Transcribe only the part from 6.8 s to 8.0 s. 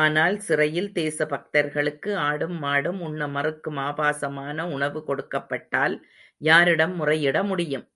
முறையிடமுடியும்?